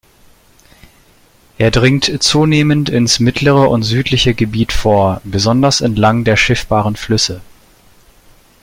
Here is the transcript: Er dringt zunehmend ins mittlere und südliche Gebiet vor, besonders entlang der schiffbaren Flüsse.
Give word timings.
Er 1.59 1.69
dringt 1.69 2.23
zunehmend 2.23 2.89
ins 2.89 3.19
mittlere 3.19 3.69
und 3.69 3.83
südliche 3.83 4.33
Gebiet 4.33 4.71
vor, 4.71 5.21
besonders 5.23 5.79
entlang 5.79 6.23
der 6.23 6.37
schiffbaren 6.37 6.95
Flüsse. 6.95 7.39